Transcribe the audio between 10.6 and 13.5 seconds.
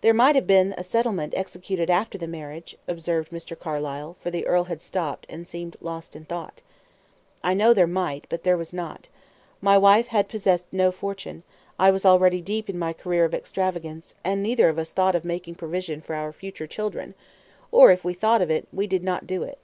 no fortune; I was already deep in my career of